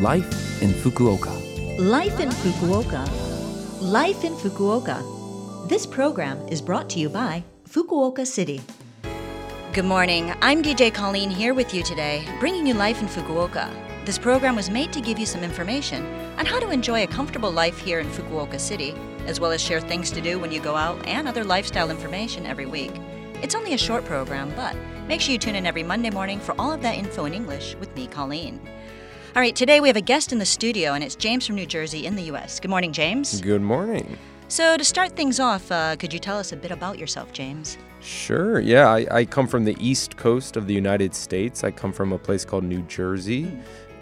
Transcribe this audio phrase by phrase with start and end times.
[0.00, 1.30] Life in Fukuoka.
[1.78, 3.08] Life in Fukuoka.
[3.80, 5.68] Life in Fukuoka.
[5.68, 8.60] This program is brought to you by Fukuoka City.
[9.72, 10.34] Good morning.
[10.42, 13.70] I'm DJ Colleen here with you today, bringing you Life in Fukuoka.
[14.04, 16.04] This program was made to give you some information
[16.38, 19.80] on how to enjoy a comfortable life here in Fukuoka City, as well as share
[19.80, 22.90] things to do when you go out and other lifestyle information every week.
[23.42, 24.74] It's only a short program, but
[25.06, 27.76] make sure you tune in every Monday morning for all of that info in English
[27.76, 28.60] with me, Colleen.
[29.36, 31.66] All right, today we have a guest in the studio, and it's James from New
[31.66, 32.60] Jersey in the U.S.
[32.60, 33.40] Good morning, James.
[33.40, 34.16] Good morning.
[34.46, 37.76] So, to start things off, uh, could you tell us a bit about yourself, James?
[38.00, 38.60] Sure.
[38.60, 41.64] Yeah, I, I come from the east coast of the United States.
[41.64, 43.50] I come from a place called New Jersey,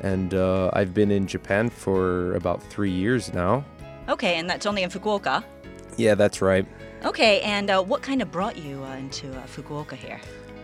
[0.02, 3.64] and uh, I've been in Japan for about three years now.
[4.10, 5.42] Okay, and that's only in Fukuoka.
[5.96, 6.66] Yeah, that's right.
[7.04, 10.20] Okay, and uh, what kind of brought you uh, into uh, Fukuoka here?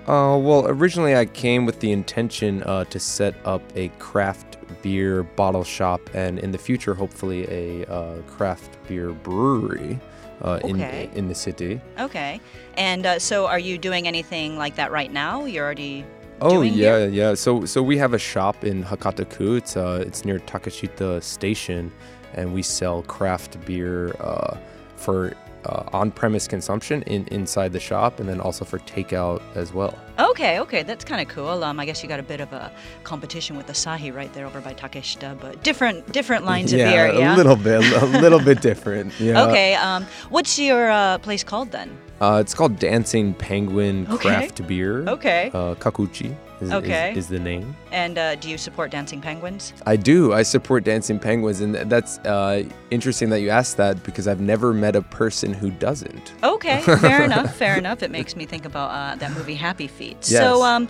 [0.06, 5.22] Uh, well, originally I came with the intention uh, to set up a craft beer
[5.22, 9.98] bottle shop, and in the future, hopefully, a uh, craft beer brewery
[10.42, 11.10] uh, Okay.
[11.12, 11.80] in in the city.
[12.00, 12.40] Okay,
[12.74, 15.44] and uh, so are you doing anything like that right now?
[15.44, 16.04] You're already
[16.40, 17.08] Oh doing yeah, here?
[17.08, 17.34] yeah.
[17.34, 19.58] So so we have a shop in Hakataku.
[19.58, 21.92] It's uh it's near Takeshita Station,
[22.32, 24.56] and we sell craft beer uh,
[24.98, 29.98] for uh, on-premise consumption in inside the shop, and then also for takeout as well.
[30.18, 31.62] Okay, okay, that's kind of cool.
[31.64, 32.70] Um, I guess you got a bit of a
[33.04, 37.08] competition with Asahi right there over by Takeshita, but different different lines of beer.
[37.12, 39.12] Yeah, a little bit, a little bit different.
[39.20, 39.46] Yeah.
[39.46, 41.98] Okay, um, what's your uh, place called then?
[42.20, 44.28] Uh, it's called Dancing Penguin Okay.
[44.28, 45.06] Craft Beer.
[45.08, 45.50] Okay.
[45.52, 47.14] Uh, Kakuuchi is, is- Okay.
[47.16, 47.76] is the name.
[47.92, 49.72] And uh, do you support Dancing Penguins?
[49.86, 50.32] I do.
[50.32, 54.72] I support Dancing Penguins, and that's uh, interesting that you asked that because I've never
[54.74, 56.32] met a person who doesn't.
[56.42, 58.02] Okay, fair enough, fair enough.
[58.02, 60.24] It makes me think about uh, that movie Happy Feet.
[60.24, 60.88] So, um,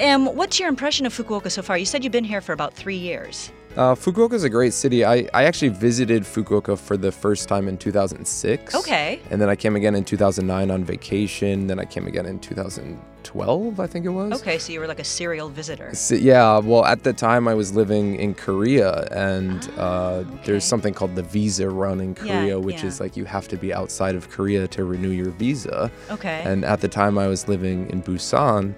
[0.00, 1.76] um, what's your impression of Fukuoka so far?
[1.78, 3.52] You said you've been here for about three years.
[3.76, 5.02] Uh, Fukuoka is a great city.
[5.04, 8.74] I, I actually visited Fukuoka for the first time in 2006.
[8.74, 9.20] Okay.
[9.30, 11.68] And then I came again in 2009 on vacation.
[11.68, 12.38] Then I came again in
[13.22, 14.40] 2012, I think it was.
[14.40, 15.94] Okay, so you were like a serial visitor.
[15.94, 20.40] So, yeah, well, at the time I was living in Korea, and uh, okay.
[20.44, 22.86] there's something called the visa run in Yeah, Korea, which yeah.
[22.86, 25.90] is like you have to be outside of Korea to renew your visa.
[26.10, 26.42] Okay.
[26.44, 28.74] And at the time, I was living in Busan,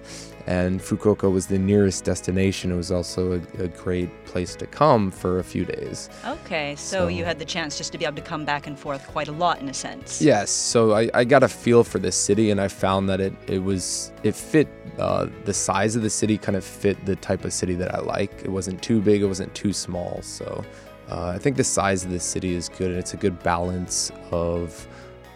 [0.47, 2.71] and Fukuoka was the nearest destination.
[2.71, 6.07] It was also a, a great place to come for a few days.
[6.27, 8.77] okay, so, so- you had the chance just to be able to come back and
[8.77, 10.21] forth quite a lot in a sense.
[10.21, 13.33] Yes, so I, I got a feel for the city, and I found that it
[13.47, 14.67] it was it fit
[14.99, 17.99] uh, the size of the city, kind of fit the type of city that I
[17.99, 18.31] like.
[18.43, 20.21] It wasn't too big, it wasn't too small.
[20.21, 20.63] So
[21.09, 24.11] uh, I think the size of the city is good, and it's a good balance
[24.31, 24.87] of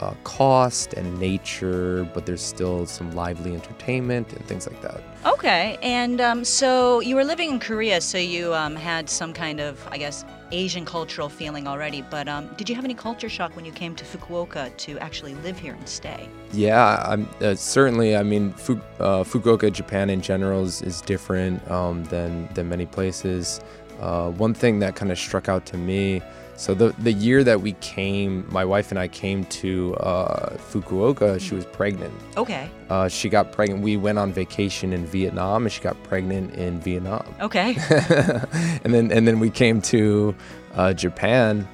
[0.01, 5.01] uh, cost and nature, but there's still some lively entertainment and things like that.
[5.25, 9.59] Okay, and um, so you were living in Korea, so you um, had some kind
[9.59, 12.01] of, I guess, Asian cultural feeling already.
[12.01, 15.35] But um, did you have any culture shock when you came to Fukuoka to actually
[15.35, 16.27] live here and stay?
[16.51, 18.15] Yeah, uh, certainly.
[18.15, 22.85] I mean, Fu- uh, Fukuoka, Japan in general is, is different um, than than many
[22.85, 23.61] places.
[23.99, 26.21] Uh, one thing that kind of struck out to me.
[26.59, 31.39] So the the year that we came, my wife and I came to uh, Fukuoka.
[31.39, 32.13] She was pregnant.
[32.35, 33.81] Okay, Uh, she got pregnant.
[33.81, 37.23] We went on vacation in Vietnam, and she got pregnant in Vietnam.
[37.39, 37.77] okay,
[38.83, 40.35] and then and then we came to
[40.75, 41.65] uh, Japan,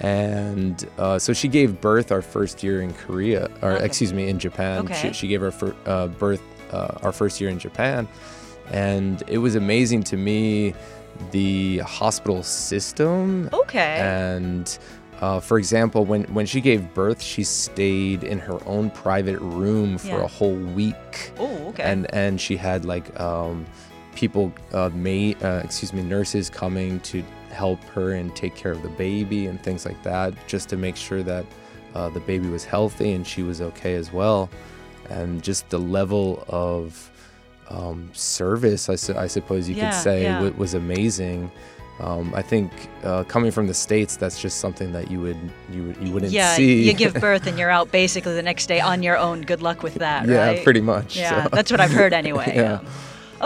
[0.00, 3.86] and uh, so she gave birth our first year in Korea, or Okay.
[3.86, 4.80] excuse me, in Japan.
[4.84, 5.08] Okay.
[5.08, 5.52] She, she gave her
[5.86, 6.42] uh, birth
[6.72, 8.06] uh, our first year in Japan,
[8.72, 10.74] and it was amazing to me
[11.30, 13.98] the hospital system okay.
[14.00, 14.78] and
[15.20, 19.96] uh, for example, when, when she gave birth, she stayed in her own private room
[19.96, 20.24] for Yeah.
[20.24, 21.84] a whole week oh, okay.
[21.84, 23.64] and and she had like um,
[24.14, 28.90] people uh, uh, excuse me nurses coming to help her and take care of the
[28.90, 31.46] baby and things like that just to make sure that
[31.94, 34.50] uh, the baby was healthy and she was okay as well
[35.08, 37.10] and just the level of
[37.70, 40.40] um, service I, su- I suppose you Yeah, could say yeah.
[40.42, 41.50] wa- was amazing
[41.98, 42.70] um, I think
[43.04, 45.38] uh, coming from the states, that's just something that you would
[45.70, 46.82] you would you wouldn't yeah, see.
[46.82, 49.42] you give birth and you're out basically the next day on your own.
[49.42, 50.28] Good luck with that, right?
[50.28, 50.64] yeah, right?
[50.64, 51.16] pretty much.
[51.16, 51.48] Yeah, so.
[51.50, 52.44] that's what I've heard anyway.
[52.56, 52.74] Yeah.
[52.74, 52.86] um,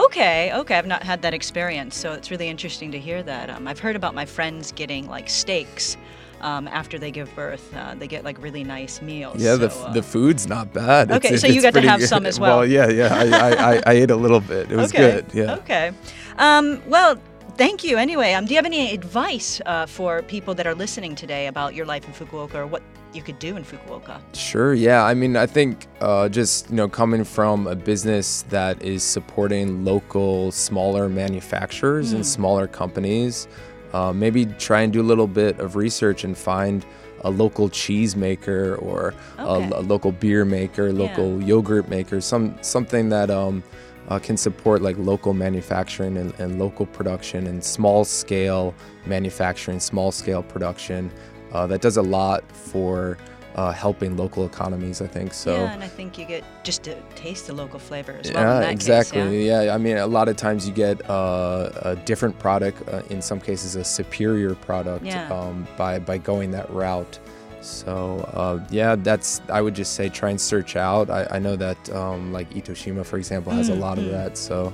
[0.06, 0.76] okay, okay.
[0.76, 3.50] I've not had that experience, so it's really interesting to hear that.
[3.50, 5.96] Um, I've heard about my friends getting like steaks
[6.40, 7.72] um, after they give birth.
[7.74, 9.36] Uh, they get like really nice meals.
[9.42, 11.10] Yeah, the, so, f uh, the food's not bad.
[11.12, 12.08] Okay, It's- so you got to have good.
[12.08, 12.58] some as well.
[12.58, 13.14] Well, yeah, yeah.
[13.14, 14.70] I, I, I, I ate a little bit.
[14.72, 15.10] It was okay.
[15.12, 15.24] good.
[15.34, 15.54] Yeah.
[15.60, 15.92] Okay.
[16.38, 17.16] Um, well,
[17.56, 17.96] thank you.
[17.98, 21.74] Anyway, um, do you have any advice uh, for people that are listening today about
[21.74, 22.82] your life in Fukuoka or what
[23.12, 24.20] you could do in Fukuoka?
[24.34, 24.72] Sure.
[24.72, 25.04] Yeah.
[25.04, 29.84] I mean, I think uh, just you know coming from a business that is supporting
[29.84, 32.16] local, smaller manufacturers Mm.
[32.16, 33.48] and smaller companies.
[33.92, 36.84] Uh, maybe try and do a little bit of research and find
[37.22, 39.68] a local cheese maker or Okay.
[39.74, 43.62] a, a local beer maker, local yogurt maker, some something that um,
[44.08, 48.74] uh, can support like local manufacturing and, and local production and small scale
[49.06, 51.10] manufacturing, small scale production.
[51.52, 53.18] Uh, that does a lot for
[53.60, 55.34] uh, helping local economies, I think.
[55.34, 55.52] So.
[55.54, 58.42] yeah, and I think you get just to taste the local flavor as well.
[58.42, 59.20] Yeah, that exactly.
[59.20, 59.62] Case, yeah.
[59.62, 59.74] yeah.
[59.74, 63.40] I mean, a lot of times you get uh, a different product, uh, in some
[63.40, 65.28] cases, a superior product Yeah.
[65.38, 67.18] um, by by going that route.
[67.60, 67.94] So
[68.32, 71.10] uh, yeah, that's I would just say try and search out.
[71.10, 74.12] I, I know that um, like Itoshima, for example, has a lot of Mhm.
[74.12, 74.38] that.
[74.38, 74.72] So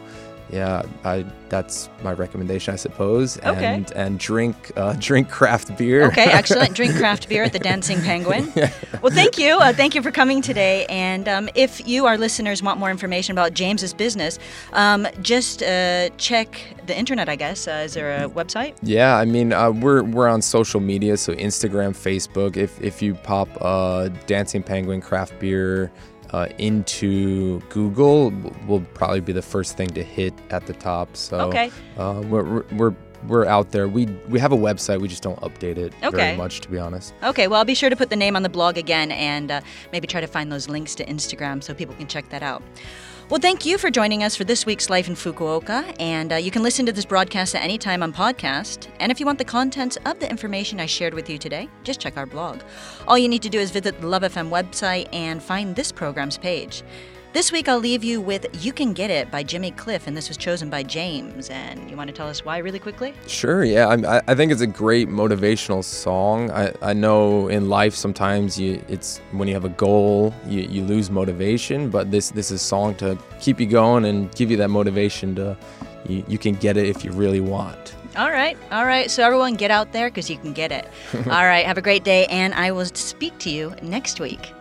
[0.50, 3.38] yeah, I that's my recommendation, I suppose.
[3.38, 3.64] Okay.
[3.64, 6.06] And and drink uh, drink craft beer.
[6.06, 6.75] Okay, excellent.
[6.75, 8.52] Drink craft beer at the Dancing Penguin.
[9.02, 9.58] Well, thank you.
[9.58, 10.87] Uh, thank you for coming today.
[10.87, 14.38] And um, if you, our listeners, want more information about James's business,
[14.72, 17.69] um, just uh, check the internet, I guess.
[17.69, 18.75] Uh, is there a website?
[18.82, 22.56] Yeah, I mean, uh, we're we're on social media, so Instagram, Facebook.
[22.56, 25.93] If if you pop uh, Dancing Penguin Craft Beer
[26.32, 28.31] uh, into Google,
[28.67, 31.17] will probably be the first thing to hit at the top.
[31.17, 31.70] So Okay.
[31.96, 32.94] uh, we're, we're we're
[33.28, 33.88] we're out there.
[33.88, 35.00] We we have a website.
[35.00, 36.17] We just don't update it Okay.
[36.17, 37.14] very much, to be honest.
[37.23, 39.61] Okay, well, I'll be sure to put the name on the blog again and uh,
[39.93, 42.62] maybe try to find those links to Instagram so people can check that out.
[43.28, 45.96] Well, thank you for joining us for this week's Life in Fukuoka.
[45.99, 48.87] And uh, you can listen to this broadcast at any time on podcast.
[49.00, 51.99] And if you want the contents of the information I shared with you today, just
[51.99, 52.61] check our blog.
[53.08, 56.38] All you need to do is visit the Love FM website and find this program's
[56.38, 56.84] page.
[57.37, 60.29] This week, I'll leave you with You Can Get It by Jimmy Cliff, and this
[60.29, 61.50] was chosen by James.
[61.50, 63.12] And you want to tell us why, really quickly?
[63.27, 63.88] Sure, yeah.
[63.88, 66.50] I, I think it's a great motivational song.
[66.50, 70.83] I, I know in life sometimes you it's when you have a goal you, you
[70.83, 74.56] lose motivation, but this this is a song to keep you going and give you
[74.56, 75.59] that motivation to
[76.09, 77.94] you, you can get it if you really want.
[78.17, 79.11] All right, all right.
[79.11, 80.89] So, everyone, get out there because you can get it.
[81.27, 84.56] all right, have a great day, and I will speak to you next week.